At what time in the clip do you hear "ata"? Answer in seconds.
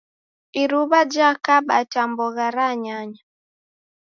1.81-2.01